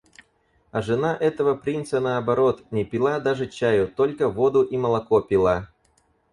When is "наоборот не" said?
1.99-2.83